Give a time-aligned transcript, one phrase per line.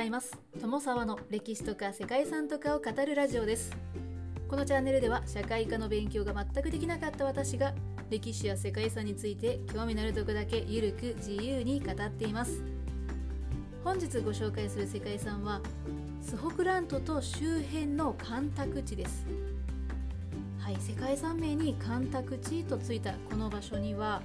[0.00, 0.34] ざいます。
[0.58, 3.76] 友沢の歴史とか世界遺産とかを語るラジオです。
[4.48, 7.74] このチャンネルでは社会科の勉強が全くできなかった私が
[8.08, 12.62] 歴史や世界遺産について興味のあるとこだけゆるく自由に語っています。
[13.84, 15.60] 本日ご紹介する世界遺産は
[16.22, 19.26] スホクラントと周辺の干拓地です。
[20.60, 24.22] はい世界遺産名に干拓地とついたこの場所には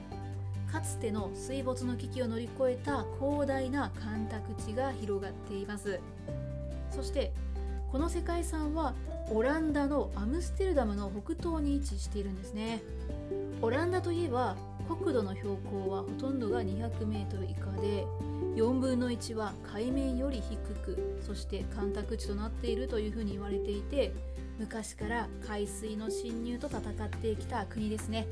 [0.72, 6.00] かつての水没の危機を乗り越えた広大な干拓地が広がっています。
[6.92, 7.32] そして
[7.92, 8.94] この世界遺産は
[9.32, 12.82] オランダのアムステルダムの北東に位置しているんですね。
[13.62, 14.56] オランダといえば
[14.88, 18.06] 国土の標高はほとんどが 200m 以下で
[18.56, 24.14] 4分の1は海面より低くそして干拓地となっているというふうに言われていて
[24.60, 28.28] 昔から海水の侵入と戦ってきた国ですね。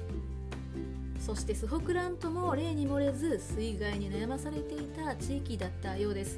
[1.26, 6.38] そしてスホクラントも例に漏れず水害に悩まされていた地域だったようです。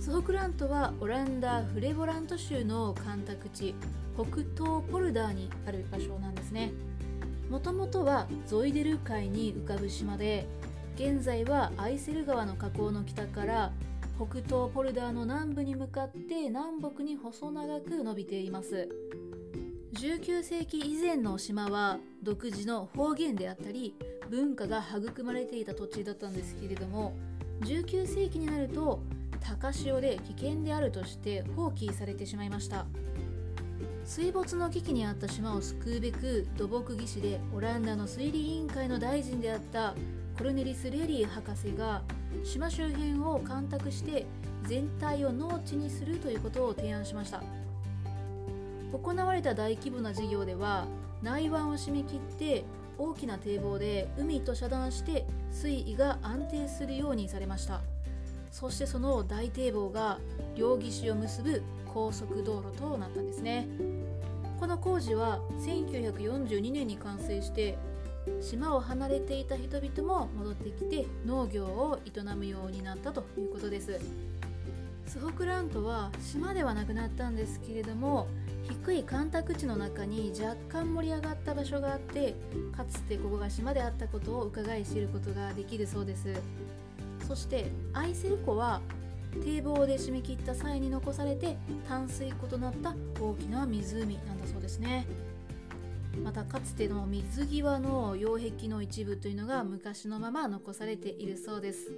[0.00, 3.76] スホクラントはオランダ・フレボラント州の干拓地
[4.16, 4.24] 北
[4.56, 6.72] 東ポルダーにある場所なんですね。
[7.48, 10.48] もともとはゾイデル海に浮かぶ島で
[10.96, 13.70] 現在はアイセル川の河口の北から
[14.16, 18.88] 北東ポルダーの南部に向かって南北に細長く伸びています。
[19.96, 23.94] 19世紀以前の島は独自の方言であったり
[24.28, 27.16] 文化が育まれていた土地だったんですけれども
[27.62, 29.00] 19世紀になると
[29.40, 32.84] 高潮で危険であるとして放棄されてしまいました。
[34.04, 39.94] 水没の危機にあった島を救うべく土木技師でオランダの推理委員会の大臣であった
[40.38, 42.02] コルネリス・レリー博士が
[42.44, 44.26] 島周辺を干拓して
[44.64, 47.65] 全体を農地にするということを提案しました。
[48.98, 50.86] 行われた大規模な事業では
[51.22, 52.64] 内湾を締め切って
[52.98, 57.82] 大きな堤防で海と遮断して水位が安定するようにされました。
[58.50, 60.18] そしてその大堤防が
[60.54, 61.62] 両岸を結ぶ
[61.92, 63.68] 高速道路となったんですね。
[64.58, 67.76] この工事は1942年に完成して
[68.40, 74.00] 島を離れていた人々も戻ってきて農業を営むようになったということです。
[75.06, 78.26] スホクラントは島ではなくなったんですけれども
[78.84, 82.34] 低い干拓地の中に若干盛り上がった場所があって
[82.76, 86.34] かつてここが島であったことを伺い知ることができるそうです。
[87.26, 88.80] そしてアイセル湖は
[89.42, 91.56] 堤防で締め切った際に残されて
[91.88, 95.06] 淡水湖となった大きな湖なんだそうですね。
[96.24, 101.92] またかつての水際の擁壁の一部というのが昔のまま残されているそうです。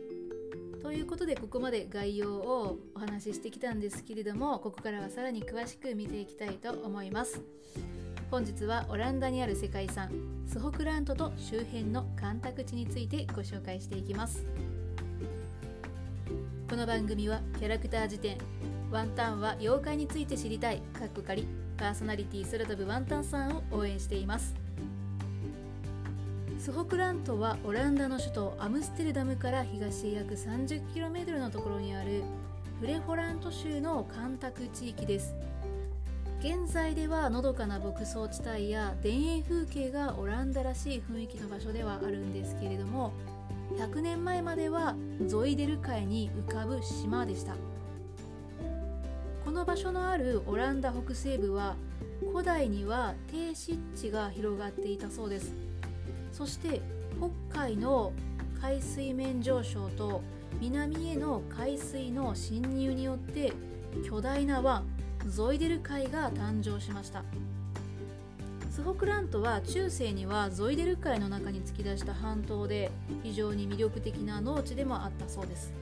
[0.88, 7.43] ということでここまで概要をお話ししてきたんですけれどもここからはさらに詳しく見ていきたいと思います。
[8.31, 10.10] 本日はオランダにある世界遺産
[10.47, 14.47] スホクラントと周辺の干拓地についてご紹介していきます。
[16.71, 18.38] この番組はキャラクター辞典
[18.91, 21.47] ワンタンは妖怪について知りたいかっこ仮
[21.77, 24.68] パーソナリティ空飛ぶワンタンさんを応援しています。
[26.59, 32.25] スホクラントはオランダの首都アムステルダムから東へ約 30km のところにある
[32.81, 35.37] フレホラント州の干拓地域です。
[36.41, 43.13] 現在ではのどかな牧草地帯や田園風景がオランダらしい雰囲気の場所ではあるんですけれども
[43.77, 44.97] 100年前までは
[45.27, 47.55] ゾイデル海に浮かぶ島でした。
[49.45, 51.77] この場所のあるオランダ北西部は
[52.33, 55.53] 古代には低湿地が広がっていたそうです。
[56.38, 56.81] そして
[57.50, 58.12] 北海の
[58.62, 60.22] 海水面上昇と
[60.60, 63.53] 南への海水の侵入によって
[64.09, 64.84] 巨大な湾
[65.27, 67.25] ゾイデル海が誕生しました。
[68.71, 72.93] スホクラントは中世にはゾイデル海の中に突き出した半島で
[73.25, 75.72] 非常に魅力的な農地でもあったそうです。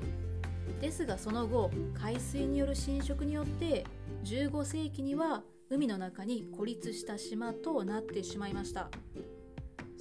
[0.80, 3.84] ですがその後海水による侵食によって
[4.24, 8.88] 15世紀には海の中に孤立した島となってしまいました。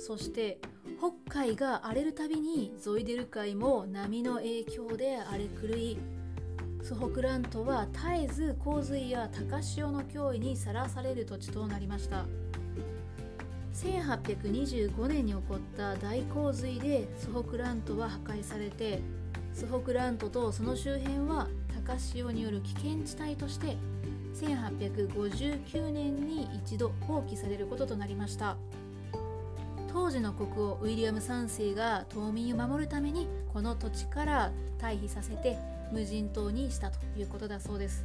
[0.05, 0.59] そして
[0.99, 5.97] 北海が荒れるたびにゾイデル海も波の影響で荒れ狂い。
[6.83, 12.25] スホクラントは絶えず洪水や高潮の脅威にさらされる土地となりました。
[13.73, 19.01] 1825年に起こった大洪水でスホクラントは破壊されて
[19.55, 21.47] スホクラントとその周辺は
[21.83, 23.75] 高潮による危険地帯として
[24.35, 28.55] 1859年に一度放棄されることとなりました。
[29.95, 35.57] 当時の国王ウィリアム3世が島民を守るためにこの土地から退避させて
[35.89, 38.03] 無人島にしたということだそうです。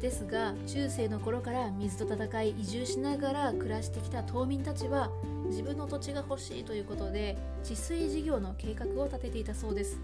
[0.00, 5.10] ですが中世の頃から水と戦い移住しながら暮らしてきた島民たちは
[5.44, 10.00] 自分の土地が欲しいということで治水事業の計画を立てていたそうです。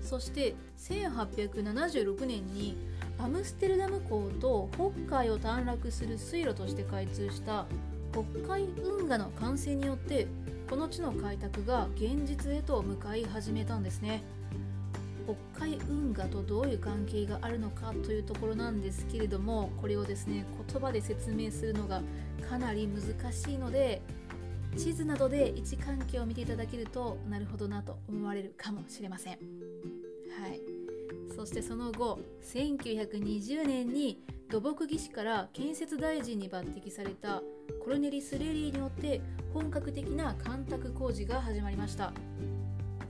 [0.00, 2.76] そして1876年に
[3.18, 7.66] アムステルダム港と北海を短絡する水路として開通した
[8.24, 10.26] 北海運河の完成によって
[10.68, 14.22] この地の開拓が現実へと向かい始めたんですね。
[15.52, 22.00] 北海運河とどういう関係があるのかというところなんですけれどもこれをですね言葉で説明するのが
[22.48, 24.00] かなり難しいので
[24.74, 29.34] 地図などで位置関係を見ていただけるとなるほどなと思われるかもしれません。
[29.34, 29.38] は
[30.48, 30.60] い。
[31.36, 37.42] そしてその後1920年に土木技師から建設大臣に抜擢された
[37.88, 39.22] コルネリス・レリーによって
[39.54, 42.12] 本格的な干拓工事が始まりました。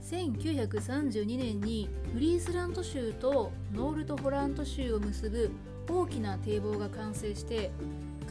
[0.09, 5.51] 1932年にフリースラント州とノールトホラント州を結ぶ
[5.89, 7.71] 大きな堤防が完成して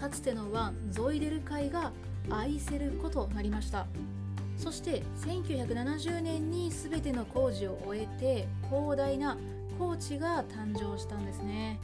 [0.01, 1.93] かつての湾ゾイデル海が
[2.31, 3.87] アイセル湖となりました。
[4.57, 9.37] そして1970年に全ての工事を終えて広大な
[9.79, 11.79] 耕地が誕生したんですね。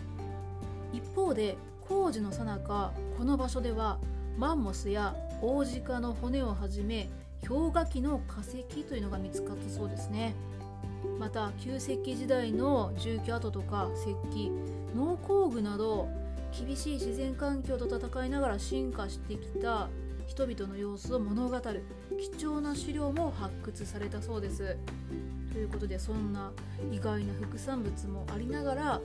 [0.94, 3.98] 一方で工事の最中この場所では
[4.36, 7.08] マンモスやオオジカの骨をはじめ
[7.46, 10.34] 氷河期の化石というのが見つかったそうですね。
[11.18, 14.50] また旧石器時代の住居跡とか石器
[14.96, 16.08] 農工具など
[16.58, 19.88] 厳しい自然環境と戦いながら進化してきた
[20.26, 21.84] 人々の様子を物語る
[22.18, 24.76] 貴重な資料も発掘されたそうです。
[25.52, 26.50] ということでそんな
[26.90, 29.00] 意外な副産物もありながら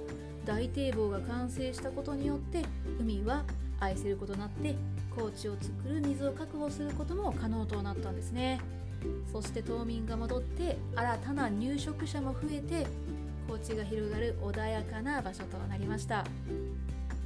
[0.45, 2.63] 大堤防が完成したことによって
[2.99, 3.43] 海は
[3.79, 4.75] 愛せることになって
[5.15, 8.59] 高地を作る水を確保することも可能となったんですね。
[9.31, 12.85] そして島民が戻って新たな入植者も増えて
[13.47, 16.25] 高地が広がる穏やかな場所となりました。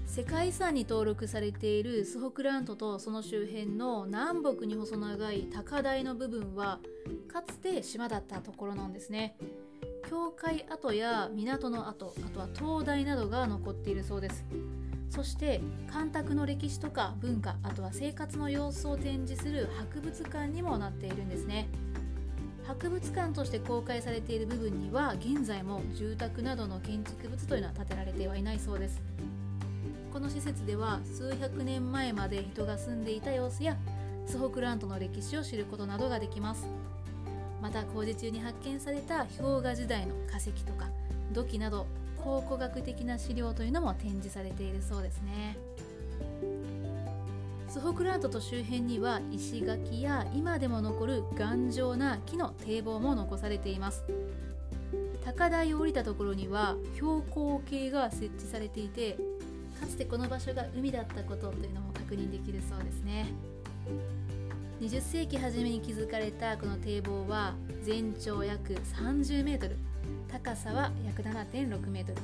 [0.06, 6.80] 世界遺産に登録されているスホクラントとその周辺の南北に細長い高台の部分は
[7.28, 9.36] かつて島だったところなんですね。
[10.08, 14.46] 教会跡や港の跡あとは灯台などが残っているそうです。
[15.14, 15.62] そして
[15.92, 21.68] 干拓の歴史とか文化あとは生活の様子を展示する博物館にもなっているんですね。
[22.66, 29.04] 博物館として公開されている部分には現在も住宅などの建築物というのは建てられてはいないそうです。
[30.12, 33.78] この施設では数百年前まで人が住んでいた様子や
[34.26, 36.66] スホクラントの歴史を知ることなどができます。
[37.62, 40.88] また工事中に発見された氷河時代の化石とか
[41.34, 41.86] 土器など
[42.24, 45.58] 考古学的な資料というのも展示されているそうですね。
[47.68, 54.04] スホクラントと周辺には石垣や今でも残る頑丈な木の堤防も残されています。
[55.26, 59.18] 高台を降りたところには標高計が設置されていて
[59.80, 63.28] かつてこの場所が海だったことというのも確認できるそうですね。
[64.82, 69.78] 20世紀初めに築かれたこの堤防は全長約30メートル。
[70.32, 72.18] 高さは約7.6メートル。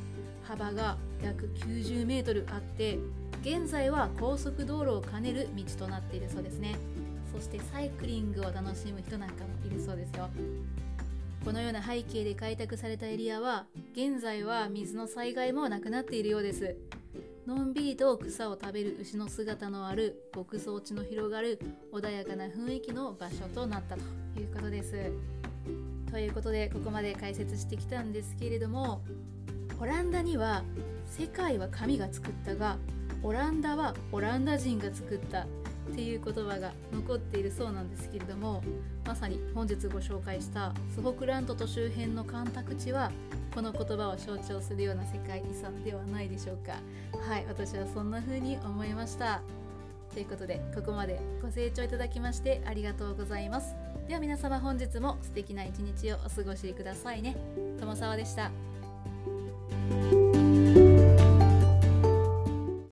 [0.44, 2.98] 幅が約90メートルあって
[3.42, 6.76] 現在は高速道路を兼ねる道となっているそうですね。
[7.32, 10.28] そしてサイクリングを楽しむ人なんかもいるそうですよ。
[11.46, 16.76] このような背景で開拓されたエリアは現在は水の災害もなくなっているようです。
[17.46, 21.60] のんびりと草を食べる牛の姿のある牧草地の広がる
[21.94, 24.02] 穏やかな雰囲気の場所となったと
[24.40, 25.12] いうことです。
[26.11, 29.01] ということでここまで解説してきたんですけれども
[29.80, 30.63] オランダには
[31.06, 32.78] 世界は神が作ったが
[33.21, 35.45] オランダはオランダ人が作ったっ
[35.95, 38.61] ていう言葉が残っているそうなんですけれども
[39.06, 43.11] まさに本日ご紹介したスホクラントと周辺の干拓地は
[43.54, 46.73] この言葉を象徴するような世界遺産ではないでしょうか。
[47.28, 49.42] はい私はそんな風に思いました。
[50.13, 53.75] ということでここまでご清聴いただきましてありがとうございます。
[54.07, 57.37] では皆様本日も素敵な一日をお過ごしくださいね。
[57.80, 58.51] 友沢でした。